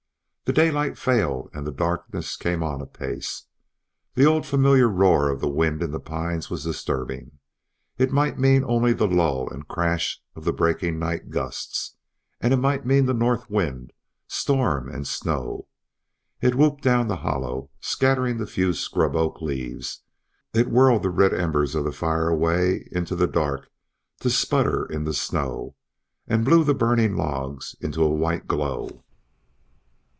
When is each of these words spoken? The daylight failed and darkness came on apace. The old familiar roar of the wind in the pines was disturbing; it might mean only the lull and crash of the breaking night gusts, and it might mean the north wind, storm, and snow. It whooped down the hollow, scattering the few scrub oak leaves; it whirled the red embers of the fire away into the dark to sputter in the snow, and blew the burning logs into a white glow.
The 0.53 0.61
daylight 0.61 0.97
failed 0.97 1.49
and 1.53 1.77
darkness 1.77 2.35
came 2.35 2.61
on 2.61 2.81
apace. 2.81 3.45
The 4.15 4.25
old 4.25 4.45
familiar 4.45 4.89
roar 4.89 5.29
of 5.29 5.39
the 5.39 5.47
wind 5.47 5.81
in 5.81 5.91
the 5.91 5.99
pines 6.01 6.49
was 6.49 6.65
disturbing; 6.65 7.39
it 7.97 8.11
might 8.11 8.37
mean 8.37 8.65
only 8.65 8.91
the 8.91 9.07
lull 9.07 9.47
and 9.49 9.65
crash 9.65 10.21
of 10.35 10.43
the 10.43 10.51
breaking 10.51 10.99
night 10.99 11.29
gusts, 11.29 11.95
and 12.41 12.53
it 12.53 12.57
might 12.57 12.85
mean 12.85 13.05
the 13.05 13.13
north 13.13 13.49
wind, 13.49 13.93
storm, 14.27 14.89
and 14.89 15.07
snow. 15.07 15.67
It 16.41 16.55
whooped 16.55 16.83
down 16.83 17.07
the 17.07 17.15
hollow, 17.23 17.69
scattering 17.79 18.35
the 18.35 18.45
few 18.45 18.73
scrub 18.73 19.15
oak 19.15 19.41
leaves; 19.41 20.01
it 20.53 20.67
whirled 20.69 21.03
the 21.03 21.09
red 21.09 21.33
embers 21.33 21.75
of 21.75 21.85
the 21.85 21.93
fire 21.93 22.27
away 22.27 22.89
into 22.91 23.15
the 23.15 23.27
dark 23.27 23.69
to 24.19 24.29
sputter 24.29 24.85
in 24.85 25.05
the 25.05 25.13
snow, 25.13 25.77
and 26.27 26.43
blew 26.43 26.65
the 26.65 26.73
burning 26.75 27.15
logs 27.15 27.73
into 27.79 28.03
a 28.03 28.09
white 28.09 28.47
glow. 28.49 29.05